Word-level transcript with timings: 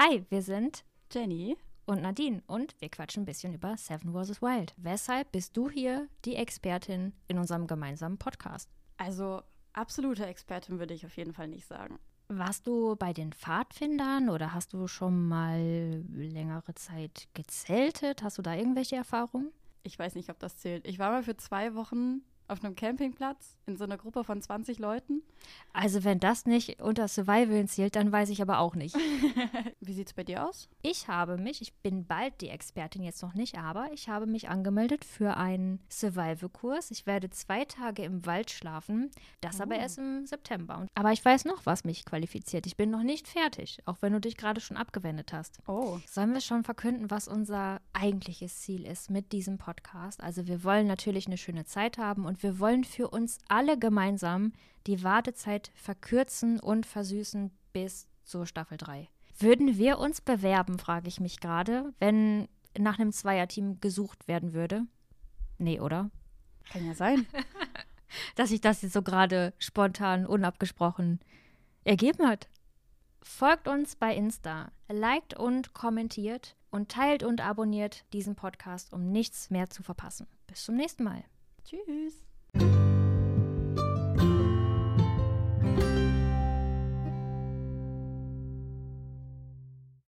Hi, 0.00 0.24
wir 0.28 0.42
sind 0.42 0.84
Jenny. 1.10 1.56
und 1.84 2.02
Nadine 2.02 2.40
und 2.46 2.76
wir 2.78 2.88
quatschen 2.88 3.24
ein 3.24 3.26
bisschen 3.26 3.52
über 3.52 3.76
Seven 3.76 4.12
vs. 4.12 4.40
Wild. 4.40 4.72
Weshalb 4.76 5.32
bist 5.32 5.56
du 5.56 5.68
hier 5.68 6.06
die 6.24 6.36
Expertin 6.36 7.12
in 7.26 7.36
unserem 7.36 7.66
gemeinsamen 7.66 8.16
Podcast? 8.16 8.70
Also 8.96 9.42
absolute 9.72 10.24
Expertin 10.24 10.78
würde 10.78 10.94
ich 10.94 11.04
auf 11.04 11.16
jeden 11.16 11.32
Fall 11.32 11.48
nicht 11.48 11.66
sagen. 11.66 11.98
Warst 12.28 12.68
du 12.68 12.94
bei 12.94 13.12
den 13.12 13.32
Pfadfindern 13.32 14.28
oder 14.28 14.54
hast 14.54 14.72
du 14.72 14.86
schon 14.86 15.26
mal 15.26 16.04
längere 16.12 16.76
Zeit 16.76 17.26
gezeltet? 17.34 18.22
Hast 18.22 18.38
du 18.38 18.42
da 18.42 18.54
irgendwelche 18.54 18.94
Erfahrungen? 18.94 19.50
Ich 19.82 19.98
weiß 19.98 20.14
nicht, 20.14 20.30
ob 20.30 20.38
das 20.38 20.58
zählt. 20.58 20.86
Ich 20.86 21.00
war 21.00 21.10
mal 21.10 21.24
für 21.24 21.36
zwei 21.36 21.74
Wochen 21.74 22.22
auf 22.48 22.64
einem 22.64 22.74
Campingplatz 22.74 23.56
in 23.66 23.76
so 23.76 23.84
einer 23.84 23.96
Gruppe 23.98 24.24
von 24.24 24.40
20 24.40 24.78
Leuten. 24.78 25.22
Also 25.72 26.02
wenn 26.04 26.18
das 26.20 26.46
nicht 26.46 26.80
unter 26.82 27.06
Survival 27.08 27.66
zählt, 27.66 27.94
dann 27.96 28.10
weiß 28.10 28.30
ich 28.30 28.40
aber 28.42 28.58
auch 28.58 28.74
nicht. 28.74 28.96
Wie 29.80 29.92
sieht's 29.92 30.12
bei 30.14 30.24
dir 30.24 30.46
aus? 30.48 30.68
Ich 30.82 31.08
habe 31.08 31.36
mich, 31.38 31.60
ich 31.62 31.74
bin 31.74 32.06
bald 32.06 32.40
die 32.40 32.48
Expertin 32.48 33.02
jetzt 33.02 33.22
noch 33.22 33.34
nicht, 33.34 33.58
aber 33.58 33.88
ich 33.92 34.08
habe 34.08 34.26
mich 34.26 34.48
angemeldet 34.48 35.04
für 35.04 35.36
einen 35.36 35.80
Survival-Kurs. 35.90 36.90
Ich 36.90 37.06
werde 37.06 37.30
zwei 37.30 37.64
Tage 37.64 38.02
im 38.02 38.24
Wald 38.26 38.50
schlafen, 38.50 39.10
das 39.40 39.60
aber 39.60 39.76
Oh. 39.76 39.78
erst 39.78 39.98
im 39.98 40.26
September. 40.26 40.86
Aber 40.94 41.12
ich 41.12 41.24
weiß 41.24 41.44
noch, 41.44 41.66
was 41.66 41.84
mich 41.84 42.04
qualifiziert. 42.04 42.66
Ich 42.66 42.76
bin 42.76 42.90
noch 42.90 43.02
nicht 43.02 43.28
fertig, 43.28 43.78
auch 43.84 43.96
wenn 44.00 44.12
du 44.12 44.20
dich 44.20 44.36
gerade 44.36 44.60
schon 44.60 44.76
abgewendet 44.76 45.32
hast. 45.32 45.58
Oh, 45.66 45.98
Sollen 46.06 46.32
wir 46.32 46.40
schon 46.40 46.64
verkünden, 46.64 47.10
was 47.10 47.28
unser 47.28 47.80
eigentliches 47.92 48.60
Ziel 48.60 48.86
ist 48.86 49.10
mit 49.10 49.32
diesem 49.32 49.58
Podcast? 49.58 50.22
Also 50.22 50.46
wir 50.46 50.64
wollen 50.64 50.86
natürlich 50.86 51.26
eine 51.26 51.36
schöne 51.38 51.64
Zeit 51.64 51.98
haben 51.98 52.24
und 52.24 52.37
wir 52.42 52.58
wollen 52.58 52.84
für 52.84 53.08
uns 53.08 53.38
alle 53.48 53.78
gemeinsam 53.78 54.52
die 54.86 55.02
Wartezeit 55.02 55.70
verkürzen 55.74 56.60
und 56.60 56.86
versüßen 56.86 57.50
bis 57.72 58.08
zur 58.24 58.46
Staffel 58.46 58.78
3. 58.78 59.08
Würden 59.38 59.78
wir 59.78 59.98
uns 59.98 60.20
bewerben, 60.20 60.78
frage 60.78 61.08
ich 61.08 61.20
mich 61.20 61.40
gerade, 61.40 61.92
wenn 61.98 62.48
nach 62.76 62.98
einem 62.98 63.12
Zweierteam 63.12 63.80
gesucht 63.80 64.28
werden 64.28 64.52
würde? 64.52 64.86
Nee, 65.58 65.80
oder? 65.80 66.10
kann 66.68 66.86
ja 66.86 66.94
sein. 66.94 67.26
Dass 68.36 68.50
sich 68.50 68.60
das 68.60 68.82
jetzt 68.82 68.92
so 68.92 69.02
gerade 69.02 69.52
spontan, 69.58 70.26
unabgesprochen 70.26 71.20
ergeben 71.84 72.26
hat. 72.26 72.48
Folgt 73.22 73.68
uns 73.68 73.96
bei 73.96 74.14
Insta, 74.14 74.70
liked 74.88 75.34
und 75.34 75.74
kommentiert 75.74 76.56
und 76.70 76.90
teilt 76.90 77.22
und 77.22 77.40
abonniert 77.40 78.04
diesen 78.12 78.36
Podcast, 78.36 78.92
um 78.92 79.10
nichts 79.10 79.50
mehr 79.50 79.68
zu 79.68 79.82
verpassen. 79.82 80.26
Bis 80.46 80.64
zum 80.64 80.76
nächsten 80.76 81.04
Mal. 81.04 81.24
Tschüss. 81.64 82.27
thank 82.54 82.72
you 82.72 82.87